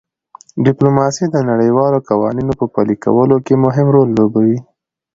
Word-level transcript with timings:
ډیپلوماسي 0.65 1.25
د 1.31 1.35
نړیوالو 1.49 1.99
قوانینو 2.09 2.53
په 2.59 2.65
پلي 2.73 2.95
کولو 3.05 3.37
کې 3.45 3.55
مهم 3.65 3.87
رول 3.95 4.09
لوبوي 4.17 4.57